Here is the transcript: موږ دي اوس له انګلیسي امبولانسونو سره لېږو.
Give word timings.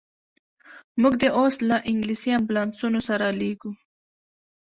موږ 1.01 1.13
دي 1.21 1.29
اوس 1.37 1.55
له 1.69 1.77
انګلیسي 1.91 2.29
امبولانسونو 2.39 2.99
سره 3.09 3.25
لېږو. 3.39 3.71